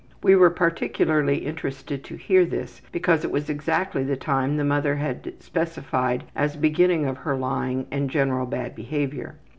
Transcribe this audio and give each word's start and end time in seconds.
We 0.23 0.35
were 0.35 0.49
particularly 0.49 1.45
interested 1.45 2.03
to 2.05 2.15
hear 2.15 2.43
this 2.43 2.81
because 2.91 3.23
it 3.23 3.29
was 3.29 3.51
exactly 3.51 4.03
the 4.03 4.15
time 4.15 4.57
the 4.57 4.63
mother 4.63 4.95
had 4.95 5.31
specified 5.43 6.23
as 6.35 6.53
the 6.53 6.59
beginning 6.59 7.05
of 7.05 7.17
her 7.17 7.35
lying 7.35 7.85
and 7.91 8.09
general 8.09 8.47
bad 8.47 8.73
behavior. 8.73 9.35